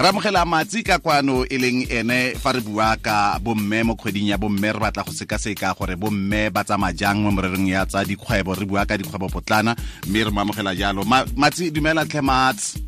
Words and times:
re 0.00 0.08
amogela 0.08 0.44
matsi 0.48 0.82
ka 0.82 0.98
kwano 0.98 1.44
e 1.44 1.58
leng 1.60 1.84
ene 1.92 2.32
fa 2.40 2.52
re 2.56 2.60
bua 2.64 2.96
ka 2.96 3.36
bomme 3.36 3.84
mo 3.84 3.94
kgweding 3.94 4.32
ya 4.32 4.38
bomme 4.40 4.72
re 4.72 4.80
batla 4.80 5.04
go 5.04 5.12
sekaseka 5.12 5.76
gore 5.76 5.92
bomme 5.96 6.48
ba 6.48 6.64
tsamaya 6.64 6.96
jang 6.96 7.20
mo 7.20 7.28
morerong 7.30 7.68
ya 7.68 7.84
tsa 7.84 8.04
dikgwebo. 8.08 8.56
Re 8.56 8.64
bua 8.64 8.88
ka 8.88 8.96
dikgwebo 8.96 9.28
potlana 9.28 9.76
mme 10.08 10.24
re 10.24 10.30
mo 10.32 10.40
amogela 10.40 10.72
jalo. 10.72 11.04
Matsi 11.36 11.68
dumela 11.70 12.08
tlhe 12.08 12.24
matsi 12.24 12.80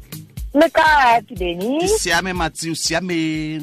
le 0.57 0.69
ka 0.73 1.21
ke 1.29 1.53
siame 2.01 2.33
matsi 2.33 2.73
o 2.73 2.75
siame? 2.75 3.61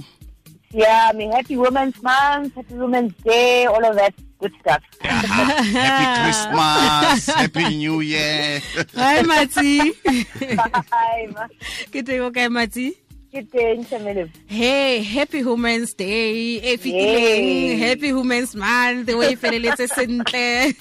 Siame. 0.70 1.34
Happy 1.34 1.57
women's 1.57 1.97
month 2.05 2.54
happy 2.54 2.77
women's 2.77 3.18
day 3.25 3.66
all 3.66 3.81
of 3.81 3.97
that 3.97 4.13
good 4.38 4.54
stuff. 4.61 4.81
Happy 5.02 6.05
christmas 6.21 7.25
happy 7.34 7.66
new 7.81 8.02
year. 8.05 8.61
Hi 8.93 9.25
matsi. 9.25 9.89
Hi 10.93 11.25
Mati. 11.34 11.89
ke 11.89 12.05
teng 12.05 12.21
o 12.21 12.29
kae 12.29 12.45
matsi 12.45 13.08
ke 13.30 13.46
teng 13.46 13.86
tšhamele 13.86 14.25
hey 14.50 15.05
happy 15.05 15.46
women's 15.46 15.93
day. 15.93 16.57
E 16.57 16.78
fetileng 16.82 17.78
happy 17.78 18.10
women's 18.14 18.57
month 18.57 19.10
o 19.14 19.21
e 19.21 19.36
feleletse 19.37 19.86
sentle 19.86 20.74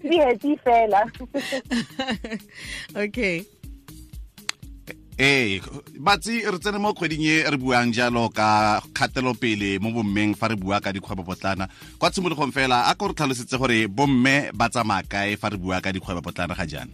di 0.00 0.16
happy 0.16 0.56
fela. 0.64 1.04
Okay. 3.04 3.44
Ee 5.20 5.60
batsi 6.00 6.40
re 6.48 6.56
tsene 6.58 6.80
mo 6.80 6.94
kgweding 6.96 7.28
e 7.28 7.36
re 7.44 7.60
buang 7.60 7.92
jalo 7.92 8.32
ka 8.32 8.80
kgatelopele 8.96 9.76
mo 9.76 9.92
bommeng 9.92 10.32
fa 10.32 10.48
re 10.48 10.56
bua 10.56 10.80
ka 10.80 10.96
dikgwebo 10.96 11.28
potlana 11.28 11.68
kwa 12.00 12.08
tshimologong 12.08 12.56
fela 12.56 12.88
a 12.88 12.96
ko 12.96 13.12
re 13.12 13.14
tlhalosetse 13.14 13.60
gore 13.60 13.84
bomme 13.86 14.48
ba 14.56 14.72
tsamaya 14.72 15.04
kae 15.04 15.36
fa 15.36 15.52
re 15.52 15.60
bua 15.60 15.84
ka 15.84 15.92
dikgwebo 15.92 16.24
potlana 16.24 16.56
ga 16.56 16.64
jaana? 16.64 16.92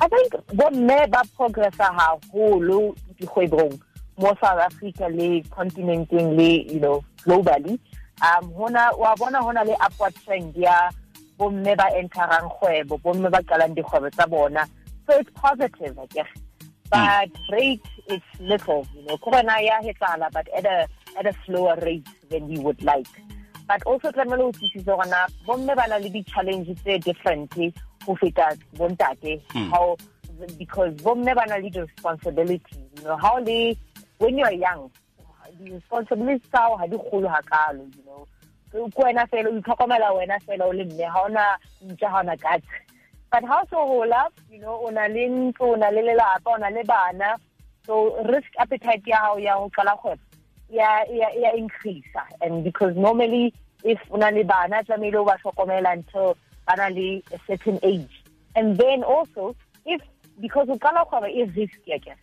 I 0.00 0.08
think 0.08 0.32
bomme 0.54 1.10
ba 1.10 1.20
progressa 1.36 1.90
haholo 1.92 2.94
dikgwebong 3.20 3.78
mo 4.18 4.34
South 4.40 4.60
Africa 4.60 5.08
le 5.08 5.42
continenteng 5.50 6.36
le 6.36 6.64
you 6.72 6.80
know 6.80 7.04
globally. 7.24 7.78
Um 8.20 8.52
hona 8.52 8.90
wa 8.98 9.14
bona 9.16 9.38
hona 9.40 9.64
le 9.64 9.76
upward 9.86 10.14
trend 10.24 10.56
ya 10.56 10.90
bomme 11.38 11.76
ba 11.76 11.88
enterang 11.96 12.48
kgwebo 12.48 12.98
bomme 13.02 13.30
ba 13.30 13.42
qalang 13.42 13.74
dikgwebo 13.74 14.10
tsa 14.10 14.26
bona. 14.26 14.66
So 15.06 15.18
it's 15.18 15.30
positive 15.34 15.98
I 15.98 16.06
guess. 16.06 16.28
But 16.90 17.30
rate 17.52 17.86
is 18.08 18.20
little 18.40 18.86
you 18.96 19.06
know. 19.06 19.16
Corona 19.18 19.60
ya 19.60 19.80
hetala 19.80 20.30
but 20.32 20.48
at 20.56 20.66
a 20.66 20.88
at 21.18 21.26
a 21.26 21.34
slower 21.46 21.76
rate 21.82 22.08
than 22.28 22.48
we 22.48 22.58
would 22.58 22.82
like. 22.82 23.08
But 23.68 23.82
also 23.86 24.10
tlamehile 24.10 24.48
o 24.48 24.52
tsisitse 24.52 24.90
gona 24.90 25.28
bomme 25.46 25.76
ba 25.76 25.86
na 25.88 25.96
le 25.96 26.10
di-challenge 26.10 26.74
tse 26.82 26.98
different 26.98 27.54
go 28.04 28.16
feta 28.16 28.56
bontate 28.76 29.40
how 29.70 29.96
because 30.58 30.94
bomme 31.02 31.34
ba 31.34 31.44
na 31.48 31.56
le 31.56 31.70
di-responsibility 31.70 32.76
you 32.96 33.04
know. 33.04 33.16
How 33.16 33.38
le 33.38 33.76
when 34.18 34.38
you 34.38 34.44
are 34.44 34.52
young 34.52 34.90
di-responsibility 35.58 36.44
tsa 36.48 36.58
gago 36.58 36.78
ga 36.78 36.86
di 36.86 36.96
kgolo 36.96 37.28
ga 37.28 37.42
kalo 37.50 37.82
you 37.96 38.04
know. 38.06 38.26
Ko 38.72 39.02
wena 39.02 39.26
fela 39.28 39.48
o 39.48 39.60
itlhokomela 39.60 40.12
wena 40.16 40.38
fela 40.46 40.64
o 40.66 40.72
le 40.72 40.84
mme 40.84 42.62
but 43.32 43.44
how 43.44 43.62
so 43.70 43.86
gola 43.86 44.28
you 44.50 44.58
know 44.60 44.80
o 44.84 44.90
na 44.90 45.06
le 45.06 45.28
ntlo 45.28 45.74
o 45.74 45.76
na 45.76 45.90
na 47.12 47.36
so 47.86 48.22
risk 48.24 48.52
appetite 48.58 49.06
ya 49.06 49.18
gago 49.20 49.40
ya 49.40 49.54
go 49.58 49.70
qala 49.70 49.96
kgwebo 49.96 51.56
increase 51.56 52.04
and 52.40 52.64
because 52.64 52.94
normally 52.96 53.52
if 53.84 53.98
o 54.10 54.16
na 54.16 54.28
le 54.30 54.44
bana 54.44 54.82
tlamehile 54.84 55.16
o 55.16 55.24
ba 55.24 55.38
tlhokomela 55.42 55.92
until 55.92 56.36
le 56.90 57.22
a 57.32 57.38
certain 57.46 57.78
age. 57.82 58.22
And 58.54 58.76
then 58.76 59.02
also 59.02 59.56
if 59.86 60.00
because 60.40 60.68
o 60.68 60.76
qala 60.78 61.04
kgwebo 61.04 61.28
e 61.28 61.44
risky 61.56 61.98
ke 61.98 62.14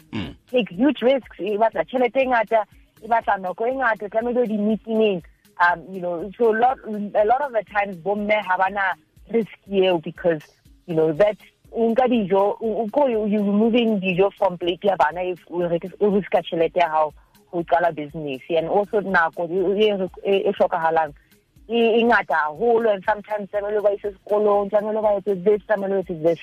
take 0.51 0.69
huge 0.69 1.01
risks 1.01 1.39
e 1.39 1.57
batla 1.57 1.85
tšhelete 1.85 2.21
e 2.21 2.27
ngata 2.27 2.65
e 3.03 3.07
batla 3.07 3.37
nako 3.37 3.67
e 3.67 3.75
ngata 3.75 4.09
tlamehile 4.09 4.41
o 4.41 4.45
di-meetingeng 4.45 5.21
um 5.59 5.83
you 5.93 6.01
know 6.01 6.31
so 6.37 6.51
a 6.53 6.57
lot, 6.57 6.77
a 6.87 7.25
lot 7.25 7.41
of 7.41 7.51
the 7.51 7.63
times 7.73 7.95
bomme 7.97 8.41
ha 8.47 8.57
bana 8.57 8.95
risk 9.31 9.57
eo 9.71 9.97
because 9.97 10.41
you 10.87 10.95
know 10.95 11.11
that 11.13 11.37
nka 11.75 12.07
dijo 12.07 12.57
ko 12.91 13.07
you 13.07 13.23
removing 13.25 13.99
dijo 13.99 14.31
from 14.37 14.57
plate 14.57 14.87
ya 14.87 14.95
bana 14.97 15.21
if 15.21 15.39
o 15.51 15.59
riska 15.59 16.41
tšhelete 16.41 16.79
ya 16.79 16.89
gago 16.89 17.13
go 17.51 17.63
qala 17.63 17.95
business. 17.95 18.41
And 18.49 18.67
also 18.67 19.01
nako 19.01 19.47
e 20.23 20.51
hlokahalang 20.51 21.13
e 21.67 22.03
ngata 22.03 22.35
haholo. 22.35 22.93
And 22.93 23.03
sometimes 23.05 23.49
tlamehile 23.49 23.83
ba 23.83 23.91
ise 23.93 24.13
sekolong 24.13 24.69
tlamehile 24.69 25.01
ba 25.01 25.19
etse 25.19 25.43
this 25.43 25.61
tlamehile 25.67 26.03
etse 26.03 26.23
this. 26.23 26.39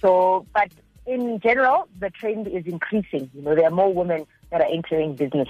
So 0.00 0.46
but 0.52 0.70
in 1.06 1.40
general 1.40 1.88
the 1.98 2.10
trend 2.10 2.46
is 2.48 2.66
increasing. 2.66 3.30
You 3.34 3.42
know 3.42 3.54
there 3.54 3.66
are 3.66 3.70
more 3.70 3.92
women 3.92 4.26
that 4.50 4.60
are 4.60 4.70
entering 4.70 5.14
business. 5.14 5.48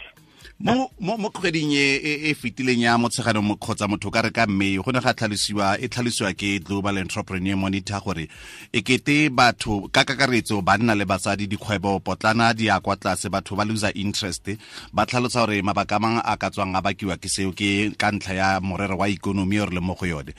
Mo 0.58 0.90
mo 1.00 1.30
kgweding 1.30 1.72
e 1.74 2.30
e 2.30 2.34
fetileng 2.34 2.82
ya 2.82 2.98
motsheganong 2.98 3.58
kgotsa 3.58 3.88
motho 3.88 4.10
ka 4.10 4.22
re 4.22 4.30
ka 4.30 4.46
mme 4.46 4.78
go 4.78 4.90
ne 4.92 5.00
ga 5.00 5.14
tlhalosiwa 5.14 5.78
e 5.80 5.88
tlhalosiwa 5.88 6.34
ke 6.34 6.62
global 6.62 6.98
entrepreneur 6.98 7.56
monitor 7.56 7.98
gore 7.98 8.28
e 8.72 8.82
kete 8.82 9.30
batho 9.30 9.88
ka 9.90 10.04
kakaretso 10.04 10.62
banna 10.62 10.94
le 10.94 11.04
basadi 11.04 11.46
dikgwebo 11.46 11.98
potlana 11.98 12.54
di 12.54 12.66
ya 12.66 12.78
kwa 12.80 12.96
tlase 12.96 13.26
batho 13.30 13.56
ba 13.56 13.64
loser 13.64 13.90
interest 13.94 14.54
ba 14.92 15.06
tlhalosa 15.06 15.46
gore 15.46 15.62
mabaka 15.62 15.98
mang 15.98 16.22
a 16.22 16.36
ka 16.36 16.50
tswang 16.50 16.74
a 16.78 16.82
bakiwa 16.82 17.18
ke 17.18 17.26
seo 17.28 17.50
ke 17.50 17.90
ka 17.98 18.10
ntlha 18.14 18.34
ya 18.34 18.60
morero 18.60 18.98
wa 18.98 19.08
ikonomi 19.10 19.58
o 19.58 19.66
re 19.66 19.74
le 19.74 19.80
mo 19.80 19.94
go 19.94 20.06
yone. 20.06 20.30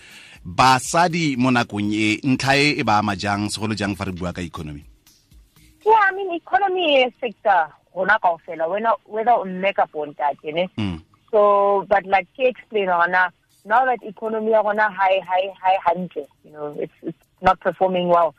Basadi 0.45 1.35
mo 1.35 1.51
nakong 1.51 1.91
e 1.91 2.19
ntlha 2.23 2.55
e 2.55 2.79
e 2.79 2.83
ba 2.83 2.99
ama 3.03 3.15
jang 3.15 3.51
segolo 3.51 3.75
jang 3.75 3.95
fa 3.95 4.07
re 4.07 4.11
bua 4.15 4.31
ka 4.31 4.39
economy 4.39 4.92
yeah 5.85 5.99
i 6.09 6.15
mean 6.15 6.31
economy 6.31 7.13
sector 7.19 7.69
gona 7.95 8.15
uh, 8.15 8.19
kaofela 8.19 8.67
whether 9.05 9.31
o 9.33 9.45
mme 9.45 9.73
kapo 9.73 10.05
ntate 10.05 10.51
ne? 10.51 10.69
Mm. 10.77 11.01
So 11.31 11.85
but 11.89 12.05
like 12.05 12.27
ke 12.35 12.49
explain 12.49 12.87
gona 12.87 13.31
now 13.65 13.85
that 13.85 14.03
economy 14.03 14.51
ya 14.51 14.63
gona 14.63 14.91
high 14.91 15.19
high 15.19 15.53
high 15.61 15.77
hantle 15.85 16.27
you 16.43 16.51
know 16.51 16.75
it's 16.79 16.93
it's 17.01 17.17
not 17.41 17.59
performing 17.59 18.07
well 18.07 18.35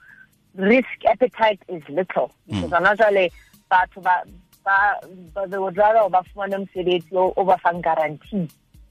risk 0.57 1.05
appetite 1.07 1.61
is 1.69 1.83
little. 1.89 2.31
Mm. 2.49 2.63
Because 2.63 2.71
gona 2.71 2.97
jale 2.97 3.31
batho 3.71 4.03
ba 4.03 4.25
ba 4.65 5.47
they 5.47 5.59
would 5.59 5.77
rather 5.77 6.09
ba 6.11 6.23
fumane 6.35 6.59
mosebetsi 6.67 7.13
o 7.13 7.45
ba 7.45 7.59
fang 7.59 7.81
guarantee 7.81 8.49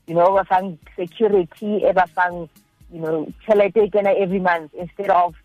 you 0.08 0.16
know 0.16 0.34
ba 0.34 0.44
fang 0.46 0.78
security 0.96 1.84
e 1.84 1.92
ba 1.92 2.08
fang 2.16 2.50
you 2.92 3.00
know 3.00 3.28
tšhelete 3.44 3.84
e 3.84 3.90
kena 3.90 4.16
every 4.16 4.40
month 4.40 4.74
instead 4.74 5.10
of 5.10 5.36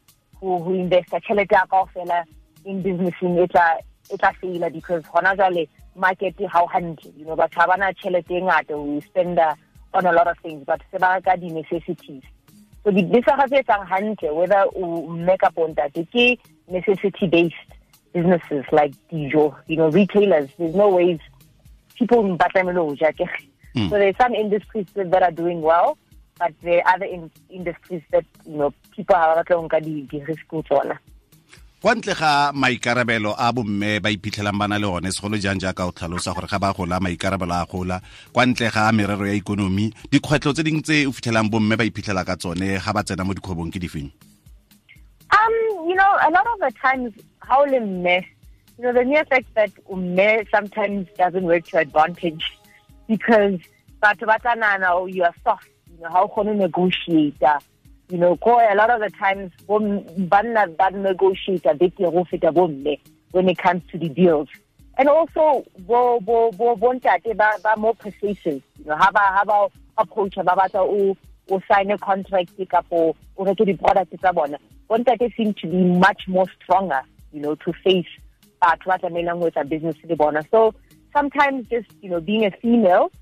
who 0.40 0.58
who 0.58 0.74
investa 0.74 1.20
tšhelete 1.20 1.54
ya 1.54 1.66
kaofela 1.66 2.24
in 2.68 2.82
businessing 2.82 3.38
e 3.38 3.46
tla 3.46 3.66
e 4.12 4.16
tla 4.16 4.32
faila 4.40 4.72
because 4.72 5.02
gona 5.14 5.34
jale 5.36 5.68
market 5.96 6.34
ha 6.46 6.62
o 6.62 6.66
hantle. 6.66 7.12
You 7.16 7.24
know 7.24 7.36
batho 7.36 7.66
ba 7.66 7.76
na 7.76 7.92
tšhelete 7.92 8.36
e 8.38 8.42
ngata 8.42 8.76
we 8.82 9.00
spend 9.00 9.40
on 9.94 10.06
a 10.06 10.12
lot 10.12 10.28
of 10.28 10.38
things 10.38 10.64
but 10.66 10.82
se 10.90 10.98
ba 10.98 11.20
ka 11.24 11.36
di-necessities. 11.36 12.22
So 12.84 12.90
di-business 12.90 13.24
tse 13.24 13.62
etsang 13.62 13.86
hantle 13.88 14.34
whether 14.36 14.64
o 14.76 15.08
mme 15.08 15.36
kapo 15.38 15.68
ntate 15.68 16.04
ke 16.12 16.38
necessity 16.68 17.26
based 17.26 17.70
businesses 18.12 18.64
like 18.72 18.94
dijo 19.12 19.54
you 19.66 19.76
know 19.76 19.88
retailers. 19.90 20.50
There's 20.58 20.74
no 20.74 20.88
ways 20.88 21.18
people 21.98 22.36
ba 22.36 22.48
tlamehile 22.52 22.84
go 22.86 22.94
ja 22.94 23.12
ke 23.12 23.26
hmm. 23.74 23.88
so 23.88 23.98
there's 23.98 24.16
some 24.16 24.34
industries 24.34 24.86
that 24.94 25.22
are 25.22 25.32
doing 25.32 25.62
well 25.62 25.96
but 26.38 26.52
there 26.62 26.80
are 26.86 26.94
other 26.94 27.06
in 27.06 27.30
industries 27.50 28.02
that 28.12 28.24
you 28.46 28.56
know 28.56 28.72
people 28.94 29.16
ha 29.16 29.34
ba 29.34 29.42
batla 29.42 29.56
go 29.56 29.62
nka 29.66 29.80
di-risk 30.10 30.58
tsona 30.68 30.98
kwa 31.82 31.94
ntle 31.94 32.14
ga 32.14 32.52
maikarabelo 32.52 33.34
a 33.38 33.52
bomme 33.52 34.00
ba 34.02 34.10
iphitlhelang 34.10 34.58
ba 34.58 34.66
na 34.66 34.78
le 34.78 34.86
one 34.90 35.12
segolo 35.14 35.38
jang 35.38 35.60
jaaka 35.62 35.86
o 35.86 35.92
tlhalosa 35.94 36.34
gore 36.34 36.50
ga 36.50 36.58
ba 36.58 36.74
gola 36.74 36.98
maikarabelo 36.98 37.54
a 37.54 37.66
gola. 37.70 38.00
Kwa 38.32 38.46
ntle 38.46 38.70
ga 38.70 38.90
merero 38.90 39.26
ya 39.26 39.34
ikonomi 39.38 39.94
dikgwetlho 40.10 40.52
tse 40.52 40.62
dingwe 40.66 40.82
tse 40.82 41.06
o 41.06 41.12
fitlhelang 41.12 41.46
bomme 41.46 41.76
ba 41.78 41.84
iphitlhela 41.86 42.26
ka 42.26 42.34
tsone 42.34 42.82
ga 42.82 42.92
ba 42.92 43.04
tsena 43.06 43.22
mo 43.22 43.30
dikgwebong 43.32 43.70
ke 43.70 43.78
difeng? 43.78 44.10
Um 45.30 45.54
you 45.86 45.94
know 45.94 46.18
a 46.18 46.30
lot 46.34 46.46
of 46.50 46.58
the 46.58 46.74
times 46.82 47.14
how 47.46 47.62
le 47.62 47.78
mme 47.78 48.26
you 48.76 48.82
know 48.82 48.92
the 48.92 49.04
mere 49.04 49.24
fact 49.30 49.46
that 49.54 49.70
mme 49.86 50.50
sometimes 50.50 51.06
doesn't 51.14 51.46
work 51.46 51.62
to 51.70 51.78
advantage 51.78 52.58
because 53.06 53.54
batho 54.02 54.26
ba 54.26 54.34
tsanana 54.42 54.90
you 55.06 55.22
are 55.22 55.34
soft 55.46 55.70
you 55.94 56.02
know 56.02 56.10
how 56.10 56.26
kgone 56.26 56.58
negotiate 56.58 57.38
you 58.08 58.18
know 58.18 58.36
ko 58.36 58.58
a 58.58 58.74
lot 58.74 58.90
of 58.90 59.00
the 59.00 59.10
times 59.10 59.52
banna 59.68 60.76
ba 60.76 60.90
negotiate 60.90 61.62
betere 61.62 62.54
go 62.54 62.96
when 63.32 63.48
it 63.48 63.58
comes 63.58 63.82
to 63.90 63.98
the 63.98 64.08
deals 64.08 64.48
and 64.98 65.08
also 65.08 65.64
bo 65.86 66.18
bo 66.20 66.50
bo 66.52 66.76
bontate 66.76 67.36
ba 67.36 67.52
ba 67.62 67.74
more 67.78 67.94
persuasive. 67.94 68.62
You 68.78 68.84
know 68.84 68.96
ha 68.96 69.10
ba 69.12 69.20
ha 69.20 69.68
approach 69.96 70.34
ba 70.34 70.42
batla 70.44 70.80
o 70.80 71.16
o 71.50 71.60
sign 71.70 71.90
a 71.92 71.98
contract 71.98 72.50
kapo 72.68 73.14
o 73.36 73.44
reke 73.44 73.64
di 73.64 73.74
product 73.74 74.14
tsa 74.18 74.32
bona. 74.32 74.58
Bontate 74.90 75.34
seem 75.36 75.54
to 75.54 75.68
be 75.68 75.84
much 75.84 76.26
more 76.26 76.46
stronger 76.60 77.00
you 77.32 77.40
know 77.40 77.54
to 77.54 77.72
face 77.84 78.10
batho 78.60 78.86
ba 78.86 78.98
tlamelang 78.98 79.38
with 79.38 79.56
a 79.56 79.64
business 79.64 79.96
le 80.08 80.16
bona. 80.16 80.42
So 80.50 80.74
sometimes 81.12 81.68
just 81.68 81.90
you 82.00 82.10
know 82.10 82.20
being 82.20 82.44
a 82.44 82.50
female 82.50 83.12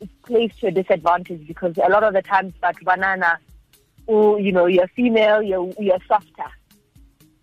it 0.00 0.10
plays 0.24 0.52
to 0.60 0.68
a 0.68 0.70
disadvantage 0.70 1.46
because 1.46 1.76
a 1.76 1.90
lot 1.90 2.02
of 2.02 2.14
the 2.14 2.22
times 2.22 2.54
batho 2.62 2.82
banana 2.84 3.38
o 4.08 4.36
you 4.36 4.52
know 4.52 4.66
you're 4.66 4.88
female 4.88 5.42
you're 5.42 5.72
you're 5.78 5.98
softer. 6.08 6.50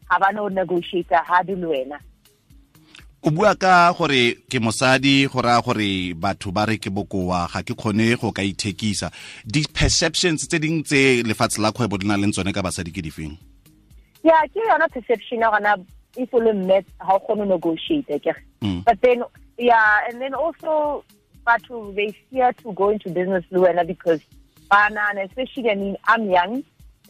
Have 0.10 0.21
ba 0.21 0.31
no 0.33 0.48
negotiator 0.50 1.24
ha 1.24 1.44
di 1.44 1.56
le 1.56 1.68
wena. 1.68 2.00
O 3.24 3.31
bua 3.31 3.56
ka 3.56 3.94
gore 3.94 4.36
ke 4.50 4.60
mosadi 4.60 5.27
go 5.31 5.39
raya 5.42 5.63
gore 5.63 6.13
batho 6.13 6.51
ba 6.54 6.65
re 6.68 6.77
ke 6.77 6.89
bokoa 6.92 7.48
ga 7.51 7.62
ke 7.63 7.74
kgone 7.74 8.19
go 8.19 8.31
ka 8.31 8.42
ithekisa. 8.42 9.12
Di-perceptions 9.48 10.48
tse 10.48 10.60
ding 10.60 10.83
tse 10.83 11.24
lefatshe 11.24 11.62
la 11.62 11.71
kgwebo 11.71 11.98
di 12.00 12.07
na 12.07 12.18
leng 12.18 12.33
tsone 12.36 12.51
ka 12.54 12.62
basadi 12.62 12.92
ke 12.92 13.00
difeng? 13.00 13.38
Yeah 14.24 14.44
ke 14.51 14.59
yona 14.59 14.88
perception 14.92 15.39
ya 15.39 15.51
gona 15.51 15.80
if 16.18 16.33
o 16.33 16.38
le 16.39 16.54
mme 16.54 16.83
ga 17.00 17.16
o 17.16 17.19
kgone 17.19 17.48
negotiate 17.48 18.19
ke 18.24 18.36
Mm. 18.63 18.86
but 18.86 18.95
then 19.01 19.21
yeah 19.57 20.07
and 20.07 20.21
then 20.21 20.33
also 20.33 21.04
batho 21.45 21.94
they 21.95 22.16
fear 22.31 22.54
to 22.63 22.71
go 22.71 22.89
into 22.89 23.09
business 23.09 23.44
le 23.51 23.59
wena 23.59 23.86
because 23.86 24.21
and 24.73 25.19
especially 25.19 25.69
i 25.69 25.75
mean 25.75 25.97
i'm 26.07 26.29
young 26.29 26.63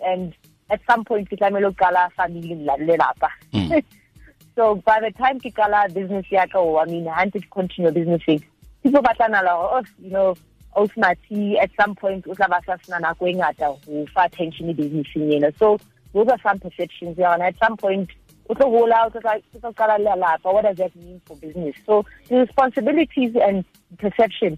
and 0.06 0.34
at 0.70 0.82
some 0.90 1.04
point 1.04 1.30
ke 1.30 1.38
tlamehile 1.42 1.68
o 1.68 1.72
qala 1.72 2.10
family 2.18 2.56
la 2.70 2.76
lelapa. 2.78 3.30
Mm. 3.54 3.84
so 4.56 4.76
by 4.90 5.00
the 5.00 5.12
time 5.12 5.40
ke 5.40 5.54
qala 5.60 5.84
business 5.94 6.26
ya 6.32 6.46
ka 6.54 6.60
oh, 6.60 6.78
i 6.78 6.86
mean 6.86 7.08
i 7.08 7.18
want 7.20 7.34
to 7.34 7.42
continue 7.58 7.92
businessing 7.92 8.44
people 8.84 9.02
ba 9.02 9.14
tla 9.20 9.30
nala 9.36 9.56
gore, 9.60 9.78
oh 9.78 9.84
you 10.00 10.12
know 10.12 10.36
Osmati 10.76 11.58
at 11.62 11.70
some 11.80 11.96
point 11.96 12.28
o 12.28 12.34
tla 12.34 12.50
ba 12.50 12.62
sa 12.66 12.78
sena 12.84 13.00
nako 13.00 13.30
e 13.30 13.34
ngata 13.40 13.72
ho 13.72 14.06
fa 14.14 14.26
attention 14.26 14.74
businessing 14.74 15.32
ena. 15.32 15.52
So 15.60 15.78
those 16.14 16.28
are 16.28 16.40
some 16.42 16.60
perceptions 16.60 17.18
yeah, 17.18 17.34
and 17.34 17.44
at 17.44 17.56
some 17.64 17.78
point 17.78 18.10
o 18.50 18.56
tlo 18.56 18.72
gola 18.76 19.04
o 19.06 19.10
tlo 19.10 19.74
qala 19.82 20.00
lelapa 20.08 20.54
what 20.54 20.64
does 20.64 20.78
that 20.78 20.96
mean 20.96 21.22
for 21.26 21.38
business? 21.38 21.76
So 21.86 22.06
the 22.28 22.38
responsibilities 22.38 23.36
and 23.50 23.64
perception 24.00 24.58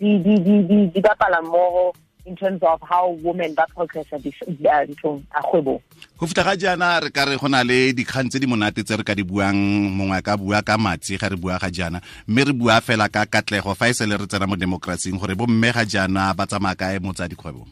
di 0.00 0.18
di 0.18 0.34
di 0.48 0.62
di 0.62 0.86
di 0.96 1.00
bapala 1.00 1.42
mmogo 1.42 1.94
in 2.26 2.34
terms 2.36 2.60
of 2.62 2.82
how 2.82 3.14
women 3.22 3.54
ba 3.54 3.64
progressa 3.70 4.18
nthong 4.18 5.22
a 5.30 5.40
kgwebong 5.42 5.80
go 6.18 6.26
ga 6.26 6.56
jaana 6.58 7.00
re 7.00 7.10
ka 7.10 7.24
re 7.24 7.36
go 7.38 7.46
na 7.48 7.62
le 7.62 7.94
dikgang 7.94 8.28
tse 8.28 8.42
di 8.42 8.46
monate 8.46 8.82
tse 8.82 8.96
re 8.98 9.04
ka 9.06 9.14
di 9.14 9.22
buang. 9.22 9.54
Mongwe 9.96 10.20
ka 10.22 10.36
bua 10.36 10.62
ka 10.62 10.76
matsi 10.76 11.16
ga 11.16 11.30
re 11.30 11.36
bua 11.36 11.58
ga 11.58 11.70
jaana 11.70 12.02
mme 12.26 12.42
re 12.50 12.52
bua 12.52 12.80
fela 12.80 13.08
ka 13.08 13.24
katlego 13.26 13.74
fa 13.78 13.88
e 13.88 13.94
re 13.94 14.26
tsena 14.26 14.46
mo 14.46 14.56
demokrasing 14.56 15.18
gore 15.18 15.34
bomme 15.38 15.72
ga 15.72 15.84
jaana 15.84 16.34
ba 16.34 16.46
tsamaya 16.46 16.74
kae 16.74 16.98
mo 16.98 17.12
tsa 17.14 17.30
dikgwebong 17.30 17.70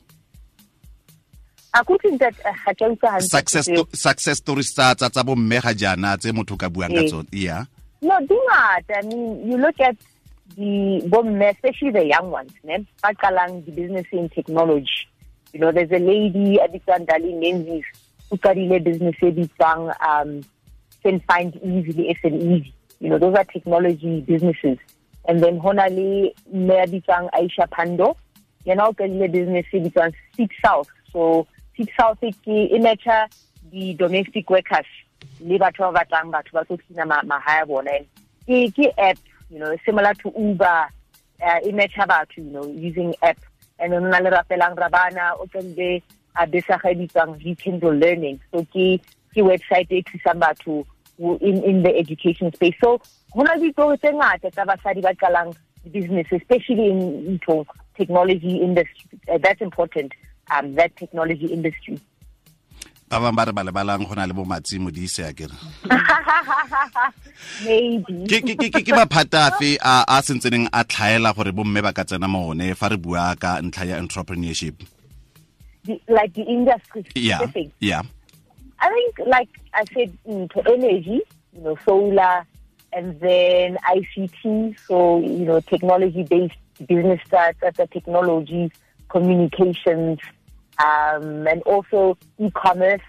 a 1.75 1.83
ke 1.83 1.91
utlwe 1.91 2.19
that 2.23 2.35
uh, 2.47 2.55
ga 2.55 2.73
ke 2.79 2.83
a 2.87 2.89
utlwa 2.95 3.11
hantle 3.19 3.29
success, 3.29 3.67
success 3.93 4.39
stories 4.39 4.71
tsa 4.71 4.95
tsa 4.95 5.11
tsa 5.11 5.27
bomme 5.27 5.59
ga 5.59 5.75
jaana 5.75 6.15
tse 6.17 6.31
motho 6.33 6.55
ka 6.57 6.71
buang 6.71 6.95
ka 6.95 7.03
tsone 7.03 7.27
yeah. 7.35 7.67
No, 8.05 8.21
do 8.29 8.37
not. 8.53 8.85
I 8.95 9.01
mean, 9.01 9.51
you 9.51 9.57
look 9.57 9.81
at 9.81 9.97
the 10.57 11.01
women, 11.09 11.43
especially 11.43 11.91
the 11.91 12.07
young 12.07 12.31
ones, 12.31 12.53
ne? 12.63 12.87
Bakalang, 13.03 13.65
the 13.65 13.73
business 13.73 14.07
in 14.13 14.29
technology. 14.29 15.09
You 15.53 15.61
know, 15.61 15.73
there's 15.73 15.91
a 15.91 15.99
lady, 15.99 16.59
Adikan 16.59 17.07
Dali 17.07 17.39
Menzies, 17.39 17.85
who 18.31 18.37
studied 18.37 18.85
business 18.85 19.17
um, 20.01 20.43
can 21.03 21.21
find 21.21 21.55
easily, 21.57 22.11
easy. 22.11 22.75
You 23.01 23.11
know, 23.11 23.19
those 23.19 23.35
are 23.35 23.45
technology 23.45 24.21
businesses. 24.21 24.79
And 25.27 25.43
then 25.43 25.61
Honali, 25.61 26.35
Meditang 26.53 27.31
Aisha 27.31 27.69
Pandor, 27.71 28.17
you 28.65 28.75
know, 28.75 28.93
studied 28.93 29.33
business 29.33 29.67
editang 29.73 30.13
Seek 30.37 30.51
South. 30.65 30.89
So, 31.13 31.47
SweepSouth, 31.79 32.35
image 32.47 33.07
the 33.71 33.95
domestic 33.95 34.49
workers 34.51 34.87
le 35.41 35.59
batho 35.59 35.93
ba 35.93 36.05
batlang 36.05 36.31
batho 36.31 36.53
ba 36.53 36.65
tlo 36.65 36.79
cleana 36.79 37.07
ma- 37.07 37.23
mahae 37.23 37.63
a 37.63 37.67
bona 37.67 37.99
ke 38.47 38.87
app 38.99 39.19
you 39.51 39.59
know 39.59 39.77
similar 39.85 40.15
to 40.15 40.33
uber 40.37 40.89
uh, 41.43 41.59
e 41.65 41.73
matcha 41.73 42.27
you 42.37 42.45
know 42.45 42.67
using 42.67 43.15
app. 43.23 43.39
And 43.79 43.93
then 43.93 44.11
na 44.11 44.19
le 44.19 44.31
rapelang 44.31 44.77
rabana 44.77 45.39
o 45.39 45.47
tsende 45.47 46.03
a 46.37 46.47
besa 46.47 46.79
ga 46.83 46.95
bitswang 46.95 47.43
rekindle 47.45 47.99
learning. 47.99 48.41
So 48.53 48.65
ke 48.65 49.01
ke 49.35 49.41
website 49.43 49.91
e 49.91 50.03
thusang 50.03 50.87
in 51.19 51.63
in 51.63 51.83
the 51.83 51.97
education 51.97 52.53
space. 52.53 52.75
So 52.83 53.01
hona 53.35 53.57
le 53.57 53.73
ditori 53.73 53.99
tse 53.99 54.13
ngata 54.13 54.51
tsa 54.51 54.65
basadi 54.65 55.03
ba 55.03 55.15
qalang 55.15 55.55
business 55.91 56.27
especially 56.33 56.91
in 56.91 57.39
ntho 57.39 57.67
technology 57.97 58.57
industry 58.57 59.19
uh, 59.33 59.39
that's 59.39 59.61
important 59.61 60.13
um 60.51 60.75
that 60.75 60.97
technology 60.97 61.47
industry 61.47 61.99
ba 63.21 63.33
bangwe 63.33 63.73
ba 63.73 63.83
re 63.85 64.05
go 64.05 64.15
na 64.15 64.27
le 64.27 64.33
bo 64.35 64.45
matsi 64.45 64.79
modise 64.79 65.25
a 65.29 65.33
kere? 65.33 65.55
Maybe. 67.65 68.27
Ke 68.27 68.93
maphata 68.93 69.51
afe 69.51 69.77
a 69.81 70.05
a 70.09 70.23
sentseneng 70.23 70.69
a 70.73 70.85
tlhaela 70.85 71.35
gore 71.35 71.53
bomme 71.53 71.83
ba 71.83 71.93
ka 71.93 72.05
tsena 72.05 72.29
mo 72.29 72.55
fa 72.75 72.89
re 72.89 72.97
bua 72.97 73.37
ka 73.39 73.61
ntlha 73.61 73.85
ya 73.87 73.97
entrepreneurship? 74.01 74.75
Like 76.09 76.33
the 76.33 76.43
industry 76.43 77.05
yeah 77.15 77.45
yeah. 77.81 78.03
I 78.81 78.89
think, 78.91 79.29
like 79.29 79.49
I 79.73 79.85
said, 79.95 80.17
into 80.27 80.61
energy, 80.69 81.23
you 81.55 81.61
know, 81.63 81.79
solar, 81.85 82.45
and 82.93 83.19
then 83.21 83.79
ICT, 83.89 84.79
so 84.87 85.21
you 85.21 85.47
know, 85.47 85.61
technology-based 85.61 86.55
business 86.87 87.21
starts, 87.27 87.61
the 87.61 87.89
technology, 87.91 88.71
communications, 89.09 90.19
um, 90.79 91.47
and 91.47 91.63
also 91.63 92.17
e-commerce. 92.39 93.03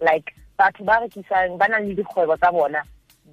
Like 0.00 0.34
batho 0.58 0.84
ba 0.84 1.00
rekisang 1.00 1.58
ba 1.58 1.68
na 1.68 1.78
le 1.78 1.94
dikgwebo 1.94 2.36
tsa 2.38 2.52
bona 2.52 2.82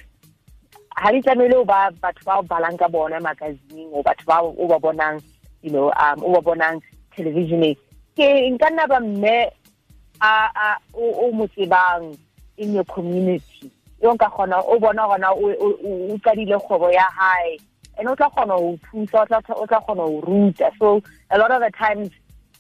ha 0.97 1.11
di 1.13 1.21
tlamehile 1.23 1.55
o 1.55 1.65
ba 1.65 1.91
batho 2.03 2.25
ba 2.25 2.39
o 2.39 2.43
balang 2.43 2.79
ka 2.79 2.89
bona 2.89 3.21
magazineng 3.21 3.91
o 3.93 4.03
batho 4.03 4.25
ba 4.27 4.43
o 4.43 4.67
ba 4.67 4.79
bonang 4.79 5.23
you 5.63 5.71
know 5.71 5.93
um 5.95 6.23
o 6.23 6.33
ba 6.35 6.41
bonang 6.43 6.83
televisioneng. 7.17 7.77
Ke 8.17 8.27
nka 8.51 8.71
nna 8.71 8.87
ba 8.91 8.99
mme 9.01 9.37
a 10.21 10.33
a 10.67 10.69
o 10.95 11.31
mo 11.33 11.47
in 12.59 12.75
your 12.75 12.85
community. 12.85 13.71
O 14.03 14.15
bona 14.17 15.03
gona 15.09 15.31
o 15.33 15.49
o- 15.49 15.79
o 15.85 16.13
o 16.13 16.19
qadile 16.19 16.59
kgwebo 16.59 16.93
ya 16.93 17.09
hae. 17.11 17.59
And 17.99 18.09
o 18.09 18.15
tla 18.15 18.31
thusa 18.31 19.27
o 19.57 19.67
tla 19.67 19.81
o 19.89 20.21
ruta. 20.21 20.71
So 20.79 21.03
a 21.31 21.39
lot 21.39 21.51
of 21.51 21.61
the 21.61 21.71
times 21.71 22.11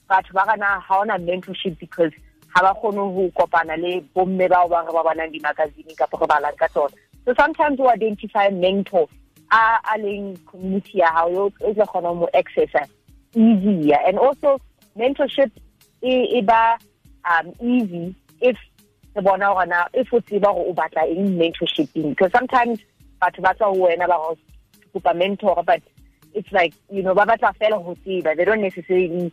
batho 0.08 0.32
ba 0.32 0.44
kana 0.46 0.80
ha 0.80 1.00
ona 1.00 1.18
mentorship 1.18 1.78
because 1.78 2.12
ha 2.54 2.62
ba 2.62 2.74
kgone 2.80 2.96
ho 2.96 3.30
kopana 3.36 3.76
le 3.76 4.00
bomme 4.16 4.48
bao 4.48 4.68
ba 4.68 4.82
ba 4.90 5.04
bonang 5.04 5.30
di-magazine 5.30 5.94
kapa 5.96 6.16
re 6.16 6.26
balang 6.26 6.56
ka 6.56 6.66
so 7.24 7.34
sometimes 7.36 7.78
we 7.78 7.86
identify 7.88 8.48
mentor 8.48 9.06
a 9.52 9.78
a 9.94 9.98
leng 9.98 10.34
community 10.46 10.98
ya 10.98 11.26
yo 11.28 11.52
o 11.60 11.72
tla 11.74 11.84
kgona 11.86 12.14
mo 12.16 12.28
accessa 12.34 12.88
easier. 13.36 13.98
And 14.06 14.18
also 14.18 14.58
mentorship 14.96 15.50
e, 16.02 16.38
e 16.38 16.40
ba 16.40 16.78
um 17.30 17.52
easy 17.60 18.14
if 18.40 18.56
re 19.16 19.22
bona 19.22 19.52
gore 19.54 19.66
na 19.66 19.86
if 19.94 20.12
o 20.12 20.20
tseba 20.20 20.52
gore 20.54 20.70
o 20.70 20.72
batla 20.74 21.08
eng 21.08 21.38
mentorshiping 21.38 22.10
because 22.10 22.32
sometimes 22.32 22.78
batho 23.20 23.42
ba 23.42 23.54
tswa 23.54 23.74
ho 23.74 23.86
wena 23.86 24.08
ba 24.08 24.16
go 24.16 24.36
kopa 24.94 25.14
mentor 25.16 25.62
but 25.64 25.82
it's 26.34 26.52
like 26.52 26.74
you 26.90 27.02
know 27.02 27.14
ba 27.14 27.26
batla 27.26 27.52
fela 27.56 27.82
ho 27.82 27.94
tseba. 28.04 28.36
They 28.36 28.44
don't 28.44 28.60
necessarily 28.60 29.32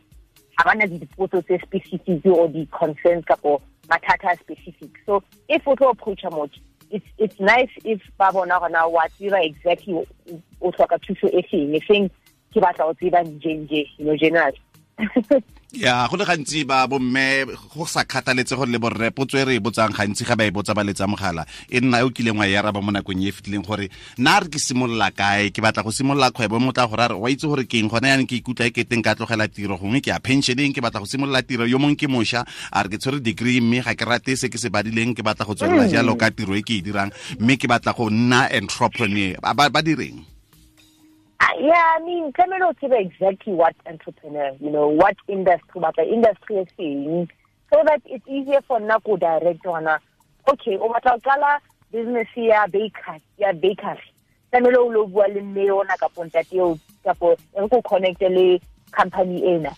ha 0.58 0.63
bana 0.63 0.88
dipotso 0.88 1.44
tse 1.46 1.60
specific 1.62 2.25
or 2.25 2.48
di-concerns 2.48 3.25
kapo 3.25 3.62
mathata 3.88 4.39
specific. 4.39 4.91
So 5.05 5.24
if 5.50 5.67
o 5.67 5.75
tlo 5.75 5.94
approacha 5.94 6.32
motho 6.32 6.60
it's 6.91 7.05
it's 7.17 7.39
nice 7.39 7.70
if 7.84 8.01
ba 8.17 8.32
bona 8.32 8.60
gore 8.60 8.70
na 8.70 8.88
wa 8.88 9.08
tseba 9.17 9.44
exactly 9.44 9.94
o 9.94 10.72
tlhoka 10.72 11.00
thuso 11.00 11.29
e 11.34 11.41
feng? 11.50 11.75
E 11.75 11.79
feng 11.79 12.10
ke 12.53 12.62
batla 12.62 12.86
o 12.89 12.94
tseba 12.94 13.24
njenje 13.24 13.86
you 13.98 14.05
know 14.05 14.15
generally 14.15 14.60
ya 15.75 16.08
go 16.08 16.16
le 16.16 16.24
gantsi 16.24 16.64
ba 16.64 16.88
bomme 16.88 17.46
go 17.75 17.86
sa 17.86 18.08
kgathaletse 18.08 18.56
gore 18.56 18.72
le 18.72 18.80
borre 18.80 19.12
potso 19.12 19.38
e 19.38 19.44
re 19.44 19.56
e 19.56 19.60
botsang 19.60 19.92
gantsi 19.92 20.24
ga 20.24 20.36
ba 20.36 20.48
e 20.48 20.52
botsa 20.52 20.72
ba 20.74 20.84
letsa 20.88 21.04
mogala 21.08 21.44
e 21.68 21.84
nna 21.84 22.06
o 22.08 22.10
kileng 22.16 22.40
wa 22.40 22.48
e 22.48 22.56
araba 22.56 22.80
mo 22.80 22.92
nakong 22.96 23.20
e 23.20 23.28
e 23.28 23.32
fetileng 23.36 23.66
gore 23.66 23.92
na 24.18 24.40
re 24.40 24.48
ke 24.48 24.60
simolola 24.60 25.12
kae? 25.12 25.52
Ke 25.52 25.60
batla 25.60 25.84
go 25.84 25.92
simolola 25.92 26.32
kgwebo 26.32 26.60
mo 26.64 26.72
tla 26.72 26.88
gore 26.88 27.04
a 27.04 27.08
re 27.12 27.16
wa 27.20 27.28
itse 27.28 27.44
gore 27.48 27.68
ke 27.68 27.75
eng? 27.84 27.92
Gona 27.92 28.16
yanong 28.16 28.28
ke 28.28 28.40
ikutlwa 28.40 28.68
e 28.68 28.72
keteng 28.72 29.04
ka 29.04 29.16
tlogela 29.20 29.48
tiro. 29.52 29.75
Gongwe 29.75 30.00
ke 30.00 30.16
ya 30.16 30.20
pensioneng 30.24 30.72
ke 30.72 30.80
batla 30.80 31.04
go 31.04 31.08
simolola 31.10 31.44
tiro. 31.44 31.68
Yo 31.68 31.75
mongwe 31.75 32.00
ke 32.00 32.08
mošwa 32.08 32.48
a 32.48 32.80
re 32.84 32.90
ke 32.90 32.98
tshwere 32.98 33.20
degree 33.20 33.60
mme 33.60 33.84
ga 33.84 34.00
ke 34.00 34.06
rate 34.08 34.34
se 34.40 34.48
ke 34.48 34.56
se 34.56 34.72
badileng 34.72 35.12
ke 35.12 35.24
batla 35.28 35.44
go 35.44 35.60
tswelela 35.60 35.92
jalo 35.92 36.16
ka 36.16 36.32
tiro 36.32 36.56
e 36.56 36.64
ke 36.64 36.80
e 36.80 36.82
dirang 36.82 37.12
mme 37.40 37.60
ke 37.60 37.68
batla 37.68 37.92
go 37.92 38.08
nna 38.08 38.48
entrepreneur. 38.56 39.36
Ba 39.44 39.82
direng 39.84 40.35
yeah, 41.60 41.96
I 41.98 42.04
mean, 42.04 42.32
tlamehile 42.34 42.70
o 42.70 42.74
tsebe 42.74 43.00
exactly 43.00 43.54
what 43.54 43.75
entrepreneur, 43.86 44.51
you 44.60 44.70
know, 44.70 44.88
what 44.88 45.15
industry, 45.27 45.82
what 45.82 45.96
the 45.96 46.04
industry 46.04 46.58
is 46.58 46.68
saying, 46.77 47.30
so 47.74 47.82
that 47.86 48.01
it's 48.06 48.27
easier 48.27 48.62
for 48.68 48.80
go 49.04 49.18
direct 49.18 49.65
ona. 49.65 50.00
Okay, 50.48 50.77
o 50.77 50.89
batla 50.89 51.15
o 51.15 51.20
qala 51.20 51.60
business 51.92 52.27
ya 52.36 52.68
baker, 52.68 53.20
ya 53.38 53.51
bakery. 53.54 54.01
Tlamehile 54.51 54.77
o 54.77 54.88
lo 54.89 55.08
bua 55.08 55.27
le 55.27 55.42
mme 55.42 55.72
ona 55.72 55.98
kapo 55.98 56.24
e 56.24 57.68
go 57.70 57.82
connecte 57.82 58.30
le 58.30 58.60
company 58.92 59.44
ena. 59.56 59.75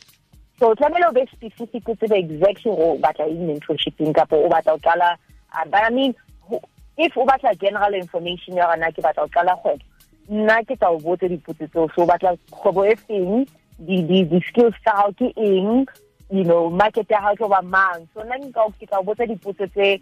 So 0.60 0.76
tlamehile 0.76 1.10
o 1.10 1.12
be 1.12 1.28
specific 1.32 1.90
o 1.90 1.96
tsebe 1.96 2.18
exactly 2.18 2.72
go 2.72 2.98
batla 2.98 3.30
eng 3.30 3.48
mentorshiping 3.48 4.14
kapo 4.14 4.46
o 4.46 4.50
batla 4.50 4.74
o 4.74 4.78
qala 4.78 5.18
uh, 5.54 5.66
but 5.66 5.84
I 5.84 5.90
mean, 5.90 6.14
if 6.98 7.18
o 7.18 7.26
batla 7.26 7.58
general 7.60 7.94
information 7.94 8.56
ya 8.56 8.68
gona 8.68 8.92
ke 8.92 9.02
batla 9.02 9.24
o 9.24 9.28
qala 9.28 9.58
kgwebo 9.58 9.82
nna 10.30 10.64
ke 10.64 10.76
tla 10.76 10.92
o 10.92 11.00
botse 11.00 11.30
dipotso 11.30 11.68
tseo 11.68 11.88
so 11.96 12.06
batla 12.06 12.36
kgwebo 12.52 12.86
e 12.86 12.96
feng? 12.96 13.48
Di-skills 13.80 14.76
tsa 14.84 14.94
gago 14.94 15.14
ke 15.16 15.28
eng? 15.38 15.86
You 16.30 16.44
know 16.44 16.70
market 16.70 17.08
ya 17.10 17.22
gago 17.22 17.36
tlo 17.38 17.50
ba 17.50 17.62
mang? 17.62 18.08
So 18.14 18.24
nna 18.24 18.40
ke 18.40 18.88
tla 18.88 19.00
o 19.00 19.04
botsa 19.04 19.28
dipotso 19.28 19.68
tse 19.72 20.02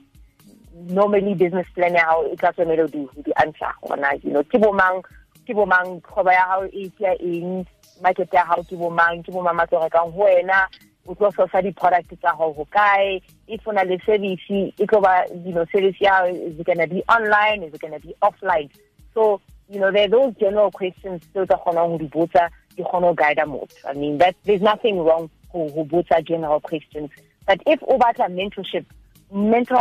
normally 0.90 1.34
business 1.36 1.68
plan 1.76 1.94
ya 1.94 2.06
gago 2.10 2.34
e 2.34 2.36
tla 2.36 2.52
tswemele 2.52 2.90
di 2.92 3.32
answer 3.38 3.74
gona 3.84 4.14
you 4.24 4.32
know. 4.34 4.44
Ke 4.44 4.58
bomang 4.58 5.04
ke 5.46 5.54
bomang 5.54 6.02
kgwebo 6.02 6.32
ya 6.34 6.46
gago 6.50 6.66
e 6.74 6.90
tia 6.98 7.14
eng? 7.22 7.66
Market 8.02 8.34
ya 8.34 8.46
gago 8.46 8.64
ke 8.66 8.76
bomang 8.76 9.24
ke 9.24 9.32
bomang 9.32 9.56
matlo 9.56 9.80
rekang 9.86 10.12
go 10.12 10.26
wena? 10.26 10.66
O 11.06 11.14
tlo 11.14 11.30
sosa 11.30 11.62
di-product 11.62 12.18
tsa 12.18 12.34
gago 12.34 12.54
go 12.58 12.66
kae? 12.74 13.22
If 13.48 13.68
o 13.68 13.72
na 13.72 13.84
le 13.86 14.00
service 14.02 14.50
e 14.50 14.86
tlo 14.90 15.02
ba 15.06 15.30
you 15.46 15.54
know 15.54 15.66
service 15.72 16.02
ya 16.02 16.26
is 16.26 16.58
it 16.58 16.66
gonna 16.66 16.88
be 16.88 17.04
online? 17.06 17.62
Is 17.62 17.74
it 17.74 17.82
gonna 17.82 18.00
be 18.00 18.16
offline? 18.26 18.74
So 19.14 19.40
you 19.70 19.80
know, 19.80 19.92
there 19.92 20.06
are 20.06 20.10
those 20.10 20.36
general 20.36 20.72
questions 20.72 21.22
still 21.30 21.46
the 21.46 21.56
Hono 21.56 21.98
Butsa, 22.10 22.50
the 22.76 22.84
Hono 22.84 23.16
guide 23.16 23.40
I 23.40 23.94
mean, 23.94 24.18
that 24.20 24.36
there's 24.44 24.62
nothing 24.62 25.00
wrong 25.00 25.30
who 25.52 25.70
Butsa 25.70 26.26
general 26.26 26.60
questions. 26.60 27.10
But 27.48 27.62
if 27.66 27.80
Obata 27.82 28.28
mentorship, 28.30 28.86
mentor 29.32 29.80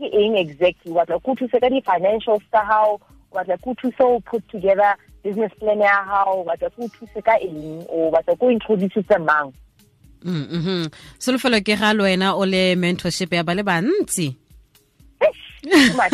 ke 0.00 0.08
eng 0.16 0.36
exactly 0.40 0.92
what 0.96 1.08
go 1.08 1.36
thusa 1.36 1.60
ka 1.60 1.68
di-financial 1.68 2.40
tsa 2.48 2.64
gago 2.64 2.96
batla 3.34 3.56
go 3.60 3.76
thusa 3.76 4.04
o 4.08 4.20
put 4.24 4.42
together 4.48 4.96
business 5.22 5.52
plan 5.60 5.80
ya 5.84 6.00
gago 6.08 6.40
batla 6.48 6.72
go 6.76 6.88
thusa 6.96 7.20
ka 7.28 7.36
eng 7.44 7.84
o 7.92 8.08
batla 8.14 8.32
go 8.40 8.48
introduce 8.48 9.04
mang 9.20 9.52
mm 10.24 10.46
-hmm. 10.48 10.82
solofelo 11.20 11.60
ke 11.60 11.76
ga 11.76 11.92
le 11.92 12.02
wena 12.08 12.32
o 12.32 12.44
le 12.48 12.64
mentorship 12.80 13.32
ya 13.36 13.44
ba 13.44 13.52
le 13.54 13.62
bantsi 13.62 14.32
too 15.62 15.92
much. 15.96 16.12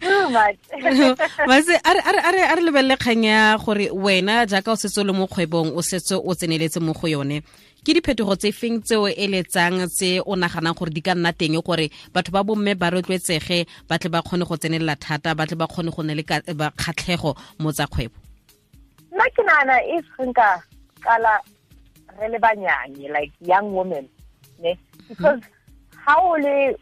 too 0.00 0.28
much. 0.30 0.58
Mase 1.48 1.74
a 1.84 1.92
re 2.32 2.42
a 2.42 2.56
re 2.56 2.62
lebelle 2.62 2.96
kgang 2.96 3.24
ya 3.24 3.56
gore 3.58 3.90
wena 3.90 4.46
jaaka 4.46 4.72
o 4.72 4.76
setse 4.76 4.98
o 4.98 5.04
le 5.04 5.12
mo 5.12 5.26
kgwebong 5.26 5.76
o 5.76 5.82
setse 5.82 6.12
o 6.14 6.34
tseneletse 6.34 6.80
mo 6.80 6.92
go 6.92 7.06
yone 7.08 7.42
ke 7.84 7.94
diphetogo 7.98 8.36
tse 8.38 8.52
feng 8.52 8.78
tseo 8.82 9.08
e 9.10 9.26
letsang 9.26 9.86
tse 9.90 10.22
o 10.22 10.36
naganang 10.36 10.74
gore 10.78 10.94
di 10.94 11.02
ka 11.02 11.14
nna 11.14 11.32
teng 11.34 11.58
gore 11.58 11.90
batho 12.14 12.30
ba 12.30 12.44
bomme 12.46 12.78
ba 12.78 12.90
rotloetsege 12.94 13.66
ba 13.88 13.98
tle 13.98 14.08
ba 14.08 14.22
kgone 14.22 14.46
go 14.46 14.54
tsenelela 14.56 14.94
thata 14.94 15.34
ba 15.34 15.46
tle 15.46 15.58
ba 15.58 15.66
kgone 15.66 15.90
go 15.90 16.02
ne 16.02 16.14
le 16.14 16.22
kgatlhego 16.22 17.34
mo 17.58 17.72
tsa 17.74 17.90
kgwebo 17.90 18.14
nna 19.10 19.26
ke 19.34 19.42
nagana 19.42 19.76
if 19.98 20.06
nka 20.22 20.62
kala 21.02 21.42
re 22.22 22.28
le 22.30 22.38
banyane 22.38 23.10
like 23.10 23.34
young 23.42 23.74
women 23.74 24.06
ne 24.62 24.78
mhm. 24.78 25.08
because 25.08 25.42
ha 26.06 26.14
o 26.22 26.38
le 26.38 26.78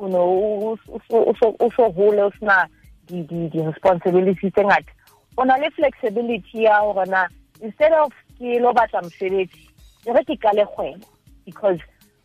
you 0.00 0.08
know 0.08 0.76
o 0.88 1.70
so 1.76 1.90
hole 1.92 2.20
o 2.20 2.30
sena 2.38 2.68
di-responsibility 3.06 4.50
tse 4.50 4.64
ngata. 4.64 4.92
O 5.36 5.44
na 5.44 5.56
le 5.56 5.70
flexibility 5.70 6.62
ya 6.64 6.80
gore 6.80 7.06
na 7.06 7.26
instead 7.60 7.92
of 7.92 8.12
ke 8.38 8.60
lo 8.60 8.72
batla 8.72 9.02
mosebetsi 9.02 9.68
re 10.06 10.24
ke 10.24 10.36
kale 10.40 10.64
kgwebo. 10.64 11.06
Because 11.44 11.78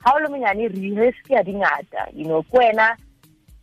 ha 0.06 0.14
o 0.16 0.20
le 0.20 0.30
monyane 0.30 0.70
risk 0.96 1.30
ya 1.30 1.44
dingata. 1.44 2.08
You 2.14 2.26
know 2.26 2.44
ko 2.44 2.58
wena 2.60 2.96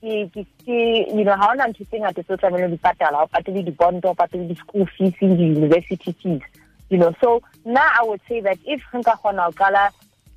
you 0.03 1.25
know 1.25 1.37
ha 1.37 1.51
ona 1.53 1.69
ntho 1.69 1.85
tse 1.85 2.01
ngata 2.01 2.23
tse 2.23 2.33
o 2.33 2.37
tlamehile 2.37 2.71
di 2.71 2.77
patala. 2.77 3.23
O 3.23 3.27
patele 3.27 3.65
di-bond 3.65 4.05
o 4.05 4.15
patele 4.15 4.49
di-school 4.49 4.87
fees 4.99 5.15
di-university 5.21 6.13
fees. 6.23 6.43
You 6.91 6.99
know 6.99 7.15
so 7.21 7.43
now 7.65 7.89
i 8.01 8.05
would 8.05 8.21
say 8.29 8.41
that 8.41 8.59
if 8.67 8.83
nka 8.93 9.17
kgona 9.17 9.47
go 9.51 9.53
kala 9.53 9.91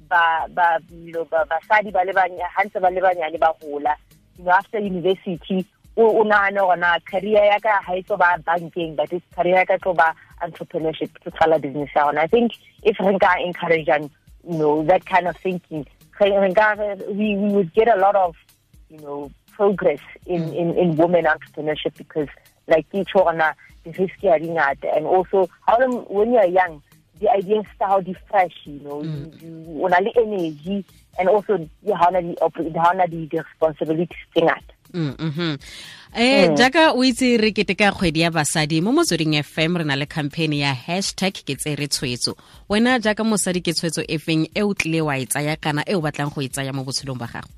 ba 0.10 0.48
ba 0.50 0.80
you 0.92 1.12
know 1.12 1.26
ba 1.26 1.46
basadi 1.50 1.92
ba 1.92 2.04
le 2.06 2.14
banya 2.14 2.48
hantse 2.58 2.80
ba 2.80 2.90
le 2.90 3.02
banyane 3.02 3.40
ba 3.40 3.54
gola 3.62 3.96
you 4.38 4.44
know 4.44 4.52
after 4.52 4.80
university 4.80 5.66
o 5.98 6.24
nagane 6.24 6.62
gona 6.62 7.00
career 7.06 7.46
ya 7.46 7.60
ka 7.60 7.82
ha 7.82 7.94
itlo 7.94 8.18
ba 8.18 8.38
bankeng 8.46 8.96
but 8.96 9.10
career 9.36 9.56
ya 9.56 9.66
ka 9.66 9.78
tlo 9.78 9.94
ba 9.94 10.14
entrepreneurship 10.42 11.12
to 11.24 11.32
tsala 11.32 11.60
business 11.60 11.90
ya 11.96 12.06
gona 12.06 12.22
i 12.22 12.28
think 12.28 12.52
if 12.84 13.00
re 13.00 13.14
nka 13.14 13.32
encourage 13.46 13.88
you 13.88 14.58
know 14.58 14.84
that 14.84 15.06
kind 15.06 15.28
of 15.28 15.38
thinking 15.38 15.86
we, 16.20 17.36
we 17.36 17.50
would 17.54 17.74
get 17.74 17.88
a 17.88 17.96
lot 17.96 18.16
of 18.16 18.36
you 18.90 18.98
know 19.00 19.30
progress 19.52 20.00
in 20.26 20.42
mm. 20.42 20.56
in, 20.56 20.78
in 20.78 20.96
women 20.96 21.26
entrepreneurship 21.26 21.96
because 21.98 22.30
like 22.68 22.86
each 22.94 23.14
one 23.14 23.42
the 23.84 23.92
risk 23.92 24.24
and 24.24 25.06
also 25.06 25.50
how 25.66 25.78
when 26.10 26.32
you 26.32 26.38
are 26.38 26.48
young 26.48 26.82
the 27.20 27.30
ideas 27.30 27.66
how 27.80 28.00
di 28.02 28.14
fresh 28.30 28.54
you 28.66 28.80
know. 28.84 29.00
O 29.84 29.88
na 29.88 30.00
le 30.00 30.12
energy 30.16 30.86
and 31.20 31.30
also 31.30 31.58
ha 31.94 32.08
ona 32.08 32.22
di 32.22 32.36
ha 32.40 32.90
ona 32.94 33.08
di 33.08 33.30
responsibilities 33.32 34.18
tse 34.34 34.42
ngata 34.42 34.74
mm 34.94 35.16
-hmm. 35.20 35.58
eh 36.16 36.50
mm. 36.50 36.56
jaaka 36.56 36.92
o 36.92 37.04
itse 37.04 37.38
re 37.38 37.52
keteka 37.52 37.92
kgwedi 37.92 38.20
ya 38.20 38.32
basadi 38.32 38.82
mo 38.82 38.92
motsweding 38.92 39.44
fm 39.44 39.78
re 39.78 39.84
na 39.84 39.96
le 39.96 40.06
campaign 40.06 40.54
ya 40.54 40.74
hashtag 40.74 41.34
ke 41.34 41.56
tsere 41.56 41.88
tshwetso. 41.88 42.36
Wena 42.70 43.00
jaaka 43.00 43.24
mosadi 43.24 43.62
ke 43.62 43.74
tshwetso 43.74 44.04
e 44.08 44.18
feng 44.18 44.48
e 44.54 44.62
o 44.64 44.74
tlile 44.74 45.02
wa 45.02 45.18
e 45.18 45.26
tsaya 45.26 45.56
kana 45.56 45.84
e 45.88 45.96
o 45.96 46.02
batlang 46.02 46.32
go 46.34 46.42
e 46.42 46.50
tsaya 46.50 46.74
mo 46.74 46.84
botshelong 46.84 47.20
ba 47.20 47.28
gago 47.28 47.52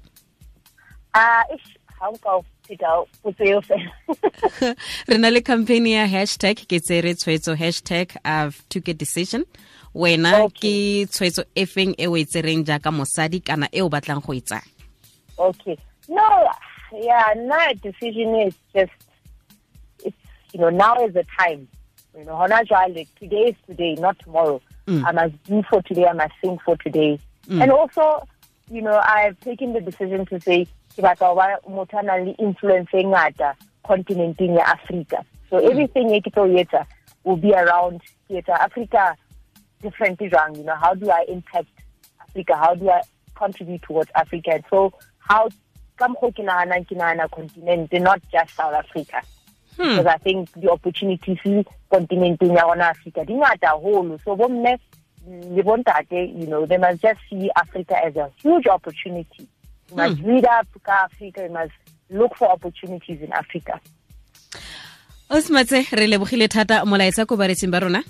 a 2.01 2.07
uh, 2.07 2.41
re 5.07 5.17
na 5.17 5.29
le 5.29 5.41
campaign 5.41 5.87
ya 5.87 6.07
hashtag 6.07 6.55
ke 6.67 6.79
tsere 6.79 7.13
tshwetso 7.15 7.55
hashtag 7.55 8.15
of 8.25 8.63
took 8.69 8.87
a 8.87 8.93
decision. 8.93 9.45
Wena 9.95 10.47
ke 10.53 11.05
tshwetso 11.09 11.43
e 11.55 11.65
feng 11.65 11.95
e 11.97 12.07
o 12.07 12.15
e 12.15 12.25
tsereng 12.25 12.63
jaaka 12.63 12.91
mosadi 12.91 13.43
kana 13.43 13.67
e 13.73 13.81
o 13.81 13.89
batlang 13.89 14.23
go 14.25 14.33
e 14.33 14.41
tsaya? 14.41 14.61
Okay. 15.37 15.77
No 16.07 16.49
yeah 16.93 17.33
no 17.35 17.59
decision 17.81 18.35
is 18.35 18.55
just 18.73 18.91
it's 20.05 20.17
you 20.53 20.59
know 20.59 20.69
now 20.69 20.95
is 21.05 21.13
the 21.13 21.25
time. 21.37 21.67
You 22.17 22.25
know 22.25 22.35
hona 22.35 22.65
jwale 22.65 23.07
today 23.19 23.49
is 23.49 23.55
today 23.67 23.95
not 23.95 24.17
tomorrow. 24.19 24.61
Mm. 24.87 25.05
i 25.05 25.11
must 25.11 25.43
do 25.43 25.61
for 25.69 25.81
today 25.83 26.07
i 26.07 26.13
must 26.13 26.33
sing 26.43 26.57
for 26.65 26.75
today. 26.77 27.19
Mm. 27.47 27.61
and 27.63 27.71
also 27.71 28.27
you 28.71 28.81
know 28.81 28.99
i've 29.03 29.39
taken 29.39 29.73
the 29.73 29.81
decision 29.81 30.25
to 30.27 30.39
say 30.39 30.67
ke 30.95 31.01
batla 31.01 31.35
ba 31.35 31.47
motho 31.69 31.99
a 31.99 32.03
nang 32.03 32.25
le 32.25 32.31
influence 32.37 32.93
e 32.93 33.03
ngata 33.03 33.55
continenteng 33.83 34.55
ya 34.57 34.65
africa 34.65 35.23
so 35.49 35.57
mm. 35.57 35.71
everything 35.71 36.13
e 36.15 36.21
ke 36.21 36.31
tlo 36.31 36.45
etsa 36.45 36.85
will 37.23 37.37
be 37.37 37.53
around 37.53 38.01
ke 38.27 38.41
etsa 38.41 38.59
africa 38.59 39.15
different 39.81 40.19
jang 40.19 40.55
you 40.55 40.63
know 40.63 40.75
how 40.75 40.93
do 40.93 41.09
i 41.11 41.25
impact 41.27 41.69
africa? 42.29 42.55
How 42.55 42.75
do 42.75 42.89
i 42.89 43.01
contribute 43.35 43.81
towards 43.81 44.11
africa? 44.15 44.51
And 44.53 44.63
so 44.69 44.93
how 45.17 45.49
ka 45.97 46.07
mokgwa 46.07 46.35
ke 46.35 46.43
naganang 46.45 46.87
ke 46.87 46.95
nagana 46.95 47.29
continent 47.31 47.91
not 47.93 48.21
just 48.31 48.55
south 48.55 48.73
africa. 48.73 49.21
Because 49.77 50.05
i 50.05 50.17
think 50.17 50.51
the 50.53 50.69
opportunities 50.69 51.37
continenteng 51.91 52.55
ya 52.55 52.67
rona 52.67 52.89
africa 52.89 53.25
di 53.25 53.33
ngata 53.33 53.67
haholo. 53.75 54.19
So 54.23 54.35
bomme 54.35 54.77
le 55.27 55.63
bontate 55.63 56.35
you 56.35 56.47
know 56.47 56.65
they 56.65 56.77
must 56.77 57.01
just 57.01 57.19
see 57.29 57.49
africa 57.55 57.95
as 58.03 58.15
a 58.15 58.31
huge 58.41 58.67
opportunity 58.67 59.47
you 59.89 59.95
must 59.97 60.21
read 60.23 60.45
up 60.45 60.67
ka 60.83 61.05
africa 61.05 61.43
you 61.43 61.53
must 61.53 61.73
look 62.09 62.35
for 62.35 62.49
opportunities 62.49 63.21
in 63.21 63.31
africa. 63.33 63.79
Osmatse 65.29 65.85
re 65.91 66.07
lebogile 66.07 66.47
thata 66.47 66.85
molaetsa 66.85 67.27
ko 67.27 67.37
baretsing 67.37 67.71
ba 67.71 67.79
rona. 67.79 68.03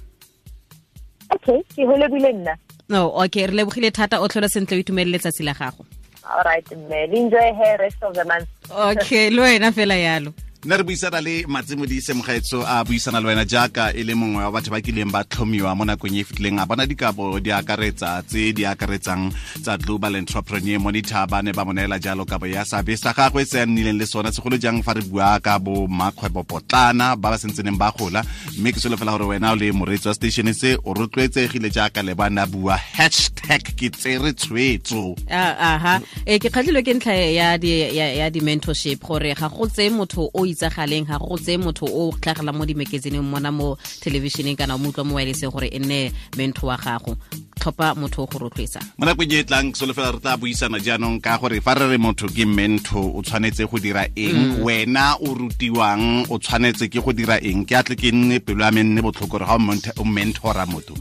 Okay 1.35 1.63
ke 1.75 1.85
ho 1.85 1.95
lebile 1.95 2.33
nna. 2.33 2.55
No 2.89 3.11
okay 3.23 3.47
re 3.47 3.53
lebogile 3.53 3.91
thata 3.91 4.19
o 4.21 4.27
tlhola 4.27 4.49
sentle 4.49 4.77
o 4.77 4.79
itumele 4.83 5.11
letsatsi 5.11 5.43
la 5.43 5.53
gago. 5.53 5.85
All 6.29 6.43
right 6.43 6.71
enjoy 6.71 7.53
her 7.53 7.77
rest 7.79 8.03
of 8.03 8.13
the 8.13 8.25
month. 8.25 8.47
Okay 8.71 9.29
le 9.29 9.41
wena 9.41 9.71
fela 9.71 9.95
yalo 9.95 10.33
nna 10.65 10.77
re 10.77 10.83
buisana 10.83 11.21
le 11.21 11.45
matsimo 11.47 11.85
di 11.85 12.01
semogaetso 12.01 12.65
a 12.67 12.83
buisana 12.83 13.21
le 13.21 13.27
wena 13.27 13.45
jaaka 13.45 13.93
e 13.93 14.03
le 14.03 14.13
mongwe 14.15 14.43
wa 14.43 14.51
batho 14.51 14.71
ba 14.71 14.81
kileng 14.81 15.07
ba 15.11 15.23
tlhomiwa 15.23 15.71
mo 15.75 15.85
nakong 15.85 16.19
e 16.19 16.23
fetileng 16.23 16.59
a 16.59 16.65
bona 16.65 16.83
dikabo 16.85 17.39
di 17.39 17.47
akaretsa 17.51 18.19
tse 18.27 18.51
di 18.51 18.65
akaretsang 18.65 19.31
tsa 19.63 19.77
global 19.77 20.15
entrepreneur 20.19 20.77
monitor. 20.79 21.27
Ba 21.31 21.39
ne 21.41 21.53
ba 21.55 21.63
mo 21.63 21.71
neela 21.71 21.95
jalo 21.95 22.25
kabo 22.25 22.45
ya 22.45 22.65
sabe 22.65 22.97
sa 22.97 23.13
gagwe 23.15 23.45
se 23.47 23.61
a 23.61 23.65
nnileng 23.65 23.95
le 23.95 24.05
sona 24.05 24.35
segolo 24.35 24.59
jang 24.59 24.83
fa 24.83 24.99
re 24.99 25.01
bua 25.01 25.39
ka 25.39 25.59
bo 25.59 25.87
makgwebo 25.87 26.43
potlana 26.43 27.15
ba 27.15 27.31
ba 27.31 27.37
sentseneng 27.39 27.79
ba 27.79 27.95
gola. 27.95 28.19
Mme 28.59 28.75
ke 28.75 28.83
solofela 28.83 29.15
gore 29.15 29.31
wena 29.31 29.53
o 29.53 29.55
le 29.55 29.71
moreetsi 29.71 30.11
wa 30.11 30.13
station 30.13 30.51
se 30.53 30.75
o 30.83 30.91
rotloetsegile 30.91 31.71
jaaka 31.71 32.03
le 32.03 32.15
bana 32.19 32.43
bua. 32.43 32.75
Hashtag 32.75 33.63
ke 33.79 33.95
tsere 33.95 34.35
tshwetso 34.35 35.15
aha. 35.31 36.01
E 36.27 36.35
ke 36.35 36.51
kgatlhilwe 36.51 36.83
ke 36.83 36.99
ntlha 36.99 37.15
ya 37.15 37.55
di 37.55 37.95
ya, 37.95 38.11
ya 38.11 38.29
di 38.29 38.43
mentorship 38.43 38.99
gore 39.07 39.31
ga 39.31 39.47
go 39.47 39.63
tse 39.63 39.87
motho 39.87 40.27
o 40.35 40.48
itsagaleng 40.51 41.05
ga 41.07 41.17
go 41.19 41.37
tse 41.37 41.57
motho 41.57 41.85
o 41.85 42.11
tlhagelang 42.21 42.57
mo 42.57 42.65
di-magazineng 42.65 43.23
mona 43.23 43.51
mo 43.51 43.77
televisioneng 44.01 44.57
kana 44.57 44.75
o 44.75 44.77
mo 44.77 44.89
utlwa 44.89 45.05
mo 45.05 45.15
wirelesseng 45.15 45.51
gore 45.51 45.67
e 45.71 45.79
nne 45.79 46.11
mentho 46.37 46.67
wa 46.67 46.77
gago. 46.77 47.15
Tlhopa 47.59 47.91
motho 47.95 48.23
o 48.23 48.27
go 48.27 48.39
rotloetsa. 48.47 48.79
Mo 48.97 49.05
nakong 49.05 49.31
e 49.31 49.39
e 49.39 49.43
tlang 49.43 49.75
solofela 49.75 50.11
re 50.15 50.19
tla 50.23 50.37
buisana 50.37 50.79
jaanong 50.79 51.19
ka 51.21 51.37
gore 51.37 51.59
fa 51.61 51.73
re 51.75 51.89
re 51.91 51.97
motho 51.97 52.27
ke 52.31 52.45
mento 52.47 52.99
o 52.99 53.21
tshwanetse 53.21 53.67
go 53.69 53.77
dira 53.79 54.07
eng? 54.15 54.63
Wena 54.63 55.15
o 55.19 55.35
rutiwang 55.35 56.25
o 56.31 56.39
tshwanetse 56.39 56.87
ke 56.87 57.03
go 57.03 57.11
dira 57.11 57.35
eng? 57.43 57.65
Ke 57.67 57.75
atle 57.83 57.95
ke 57.99 58.11
nne 58.15 58.39
pelo 58.39 58.63
ya 58.63 58.71
me 58.71 58.83
nne 58.83 59.01
botlhoko 59.03 59.35
gore 59.39 59.45
ga 59.45 59.55
o 59.55 59.59
ment- 59.59 59.91
o 59.99 60.03
mentora 60.07 60.65
motho. 60.65 60.95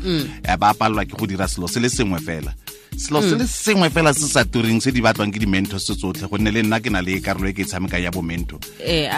Eh, 0.44 0.56
ba 0.58 0.74
palelwa 0.74 1.06
ke 1.06 1.14
go 1.16 1.26
dira 1.26 1.46
selo 1.46 1.68
se 1.68 1.78
le 1.80 1.88
sengwe 1.88 2.18
fela 2.18 2.50
selo 2.96 3.20
se 3.22 3.34
le 3.36 3.46
sengwe 3.46 3.90
fela 3.90 4.12
se 4.14 4.26
sa 4.26 4.44
tureng 4.44 4.80
se 4.80 4.90
di 4.92 5.00
batlwang 5.00 5.30
ke 5.32 5.38
di-mento 5.38 5.78
se 5.78 5.94
tsotlhe 5.94 6.26
gonne 6.28 6.50
le 6.50 6.62
nna 6.62 6.80
ke 6.80 6.90
na 6.90 7.00
le 7.02 7.20
karolo 7.20 7.48
e 7.48 7.52
ke 7.52 7.62
e 7.62 7.64
tshamekang 7.66 8.02
ya 8.02 8.10
bomento 8.10 8.58
e 8.80 9.08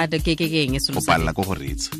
selo 0.80 1.00
go 1.00 1.06
palela 1.06 1.32
ko 1.32 1.42
go 1.42 1.54
reetsa. 1.54 1.90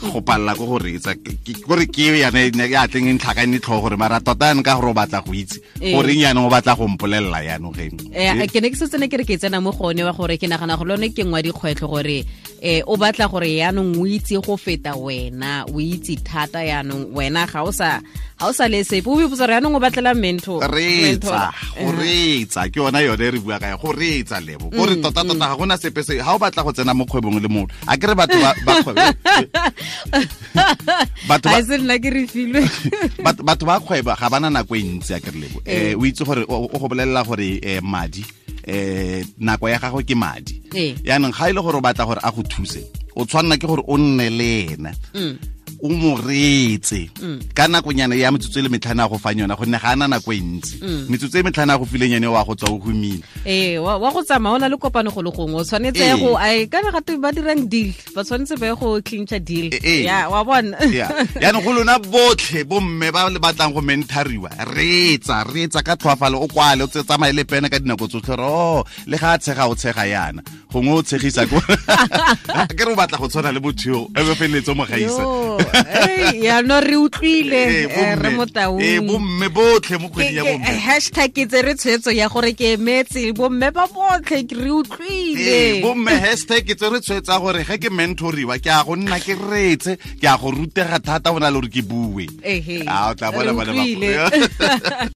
Go 0.00 0.20
palela 0.24 0.54
ko 0.56 0.64
go 0.66 0.78
reetsa. 0.78 1.14
Ke- 1.20 1.36
ke- 1.44 1.60
kore 1.64 1.86
ke 1.86 2.16
yane 2.22 2.48
ya 2.70 2.86
tleng 2.88 3.08
e 3.08 3.12
ntlhakane 3.18 3.58
tlhogo 3.60 3.88
gore 3.90 3.96
mara 3.96 4.20
tota 4.20 4.46
yane 4.52 4.62
ka 4.62 4.74
gore 4.80 4.90
o 4.90 4.94
batla 4.94 5.20
go 5.24 5.32
itse 5.34 5.60
goreng 5.80 6.20
yanong 6.24 6.46
o 6.46 6.50
batla 6.50 6.76
go 6.76 6.88
mpolelela 6.88 7.42
yanogeng 7.44 7.96
geng 7.98 8.14
Eh, 8.14 8.46
ke 8.48 8.60
ne 8.60 8.70
ke 8.70 8.76
setsene 8.78 9.08
ke 9.10 9.16
re 9.20 9.24
ke 9.24 9.36
tsena 9.36 9.60
mo 9.60 9.72
gone 9.72 10.00
wa 10.04 10.12
gore 10.12 10.38
ke 10.38 10.46
nagana 10.48 10.76
go 10.78 10.84
lone 10.84 11.10
ke 11.12 11.22
ngwa 11.24 11.42
dikgwetlho 11.42 11.88
gore 11.88 12.24
eh 12.64 12.80
o 12.88 12.96
batla 12.96 13.28
gore 13.28 13.44
yaanong 13.60 13.92
o 14.00 14.06
itse 14.08 14.40
go 14.40 14.56
feta 14.56 14.96
wena 14.96 15.68
o 15.68 15.76
itse 15.80 16.16
thata 16.24 16.64
yaanong 16.64 17.12
wena 17.12 17.44
ga 17.44 17.60
o 17.60 17.68
sa 17.70 18.00
ga 18.40 18.46
o 18.48 18.52
sa 18.56 18.64
le 18.72 18.80
sepe. 18.80 19.04
O 19.04 19.20
bipotsa 19.20 19.44
gore 19.44 19.52
yaanong 19.60 19.76
o 19.76 19.80
batlela 19.84 20.16
mento 20.16 20.64
reetsa 20.64 21.52
go 21.76 21.92
reetsa 21.92 22.64
ke 22.72 22.80
yona 22.80 23.04
yone 23.04 23.20
e 23.20 23.30
re 23.36 23.38
bua 23.44 23.60
ka 23.60 23.68
ya 23.68 23.76
go 23.76 23.92
reetsa 23.92 24.40
lebo. 24.40 24.72
Kore 24.72 24.96
tota-tota 24.96 25.44
ga 25.52 25.56
gona 25.60 25.76
sepe 25.76 26.00
se 26.00 26.16
ga 26.16 26.32
o 26.32 26.40
batla 26.40 26.64
go 26.64 26.72
tsena 26.72 26.96
mo 26.96 27.04
kgwebong 27.04 27.36
le 27.44 27.48
motho. 27.52 27.68
A 27.84 27.96
batho 28.00 28.40
ba- 28.40 28.56
kgwebo 28.80 28.96
batho 31.28 31.48
ba- 31.52 31.62
se 31.68 31.76
nna 31.76 32.00
ke 32.00 32.08
re 32.10 32.24
filwe. 32.26 32.64
Batho 33.44 33.66
ba 33.68 33.76
kgwebo 33.76 34.16
ga 34.16 34.30
bana 34.32 34.48
nako 34.48 34.72
e 34.76 34.82
ntsi 34.88 35.12
a 35.12 35.20
kere 35.20 35.36
lebo. 35.36 35.60
Eh 35.68 35.92
o 35.92 36.00
itse 36.08 36.24
gore 36.24 36.48
o 36.48 36.64
o 36.72 36.78
go 36.80 36.88
bolelela 36.88 37.20
gore 37.28 37.60
eh 37.60 37.84
madi 37.84 38.24
eh 38.66 39.24
nako 39.38 39.68
ya 39.68 39.78
gago 39.78 40.00
ke 40.02 40.14
madi. 40.14 40.62
Ee. 40.74 40.94
yaanong 41.04 41.32
ga 41.32 41.50
ile 41.50 41.54
le 41.58 41.62
gore 41.62 41.78
o 41.78 41.80
batla 41.80 42.04
gore 42.06 42.20
a 42.22 42.30
go 42.32 42.42
thuse 42.42 42.80
o 43.16 43.24
tshwanela 43.24 43.56
ke 43.56 43.66
gore 43.66 43.82
o 43.86 43.96
nne 43.98 44.26
le 44.30 44.50
ena 44.74 44.92
o 45.84 45.88
mo 45.92 46.16
reetse 46.16 47.10
ka 47.54 47.68
nakonyana 47.68 48.14
ya 48.16 48.32
metsotso 48.32 48.58
e 48.58 48.62
le 48.64 48.68
metlhana 48.72 49.04
a 49.04 49.08
go 49.08 49.18
fang 49.20 49.36
yona 49.36 49.52
gonne 49.56 49.76
ga 49.76 49.92
ana 49.92 50.08
nako 50.08 50.32
e 50.32 50.40
ntsi. 50.40 50.80
Metsotso 51.12 51.36
e 51.38 51.42
metlhano 51.44 51.72
ya 51.72 51.78
go 51.78 51.84
fileng 51.84 52.12
yone 52.16 52.26
wa 52.32 52.44
go 52.44 52.54
tswa 52.56 52.70
o 52.72 52.78
humile. 52.80 53.20
Ee 53.44 53.76
wa 53.78 53.98
go 54.10 54.22
tsamaya 54.24 54.54
o 54.56 54.58
na 54.58 54.68
le 54.68 54.76
kopano 54.80 55.12
go 55.12 55.20
le 55.20 55.30
gongwe 55.30 55.60
o 55.60 55.64
tshwanetse 55.64 56.00
Ee. 56.00 56.16
go 56.16 56.38
ai 56.40 56.66
kana 56.72 56.88
gate 56.90 57.20
ba 57.20 57.32
dirang 57.32 57.68
deal 57.68 57.92
ba 58.16 58.24
tshwanetse 58.24 58.56
ba 58.56 58.66
ye 58.66 58.74
go 58.80 58.96
clincha 59.04 59.36
deal. 59.38 59.68
Ee. 59.84 60.04
ya 60.08 60.28
wa 60.32 60.40
bona. 60.44 60.80
Ya. 60.88 61.12
yaanong 61.40 61.60
go 61.64 61.72
lona 61.76 61.98
botlhe 62.00 62.64
bomme 62.64 63.12
ba 63.12 63.28
le 63.28 63.36
batlang 63.38 63.74
go 63.76 63.80
mentariwa 63.84 64.48
reetsa 64.72 65.44
reetsa 65.44 65.84
ka 65.84 65.96
tlhoafale 66.00 66.40
o 66.40 66.48
kwale 66.48 66.82
o 66.84 66.86
tsamaye 66.88 67.32
le 67.36 67.44
pene 67.44 67.68
ka 67.68 67.76
dinako 67.78 68.08
tsotlhe 68.08 68.36
re 68.40 68.48
o 68.48 68.84
le 69.06 69.18
ga 69.20 69.36
a 69.36 69.38
tshega 69.38 69.68
o 69.68 69.74
tshega 69.76 70.06
yana 70.08 70.40
gongwe 70.74 70.98
o 70.98 71.02
tshegisa 71.02 71.46
ko. 71.46 71.60
Ke 72.76 72.82
re 72.84 72.90
o 72.92 72.96
batla 72.98 73.18
go 73.18 73.28
tshwana 73.30 73.52
le 73.54 73.60
motho 73.62 73.86
yo 73.88 74.00
e 74.10 74.24
be 74.26 74.34
feleletse 74.34 74.74
mo 74.74 74.84
gaisa. 74.84 75.22
Yano 76.34 76.80
re 76.82 76.96
utlwile 76.98 77.60
Ee, 77.64 77.86
eh, 77.86 78.14
re 78.18 78.30
motaung. 78.34 78.80
Ee, 78.82 79.00
bomme 79.00 79.48
botlhe 79.54 79.98
mo 80.02 80.08
kgwedi 80.08 80.36
ya 80.36 80.44
bomme. 80.44 80.64
hashtag 80.86 81.32
ke 81.34 81.46
tsere 81.46 81.74
tshwetso 81.78 82.10
ya 82.10 82.28
gore 82.28 82.52
ke 82.58 82.74
emetse 82.74 83.32
bomme 83.32 83.70
ba 83.70 83.86
botlhe 83.86 84.42
re 84.50 84.70
utlwile. 84.70 85.82
Bomme 85.84 86.10
hashtag 86.10 86.66
ke 86.66 86.74
tse 86.74 86.90
re 86.90 87.00
tshwetsa 87.00 87.38
gore 87.40 87.62
ge 87.64 87.78
ke 87.78 87.90
mentoriwa 87.90 88.58
ke 88.58 88.70
a 88.74 88.82
go 88.84 88.96
nna 88.98 89.20
ke 89.22 89.38
retse 89.38 89.96
ke 90.20 90.26
a 90.26 90.36
go 90.38 90.50
rutega 90.50 90.98
thata 90.98 91.30
go 91.30 91.38
na 91.38 91.50
le 91.54 91.60
gore 91.62 91.70
ke 91.70 91.82
bue. 91.86 92.26
Ah, 92.88 93.10
o 93.10 93.14
tla 93.14 93.30
bona 93.30 93.54
bana 93.54 93.72
ba-. 93.72 93.90